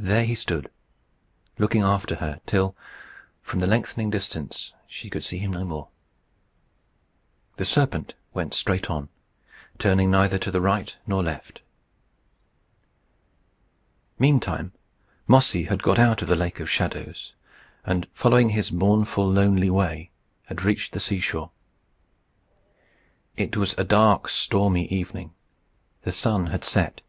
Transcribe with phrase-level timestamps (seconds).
[0.00, 0.68] There he stood,
[1.56, 2.74] looking after her, till,
[3.42, 5.86] from the lengthening distance, she could see him no more.
[7.58, 9.08] The serpent went straight on,
[9.78, 11.62] turning neither to the right nor left.
[14.18, 14.72] Meantime
[15.28, 17.32] Mossy had got out of the Lake of Shadows,
[17.86, 20.10] and, following his mournful, lonely way,
[20.46, 21.52] had reached the sea shore.
[23.36, 25.34] It was a dark, stormy evening.
[26.02, 27.00] The sun had set.